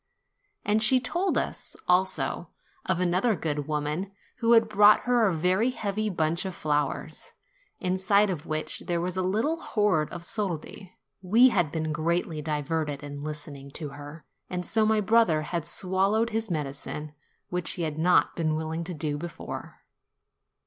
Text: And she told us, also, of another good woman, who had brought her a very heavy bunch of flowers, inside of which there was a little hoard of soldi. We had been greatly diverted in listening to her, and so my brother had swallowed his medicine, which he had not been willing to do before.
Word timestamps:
And 0.65 0.81
she 0.81 0.99
told 0.99 1.37
us, 1.37 1.75
also, 1.87 2.49
of 2.87 2.99
another 2.99 3.35
good 3.35 3.67
woman, 3.67 4.09
who 4.37 4.53
had 4.53 4.67
brought 4.67 5.01
her 5.01 5.27
a 5.27 5.31
very 5.35 5.69
heavy 5.69 6.09
bunch 6.09 6.43
of 6.43 6.55
flowers, 6.55 7.33
inside 7.79 8.31
of 8.31 8.47
which 8.47 8.79
there 8.87 8.99
was 8.99 9.15
a 9.15 9.21
little 9.21 9.59
hoard 9.61 10.09
of 10.09 10.23
soldi. 10.23 10.97
We 11.21 11.49
had 11.49 11.71
been 11.71 11.93
greatly 11.93 12.41
diverted 12.41 13.03
in 13.03 13.21
listening 13.21 13.69
to 13.73 13.89
her, 13.89 14.25
and 14.49 14.65
so 14.65 14.87
my 14.87 15.01
brother 15.01 15.43
had 15.43 15.67
swallowed 15.67 16.31
his 16.31 16.49
medicine, 16.49 17.13
which 17.49 17.73
he 17.73 17.83
had 17.83 17.99
not 17.99 18.35
been 18.35 18.55
willing 18.55 18.83
to 18.85 18.95
do 18.95 19.19
before. 19.19 19.81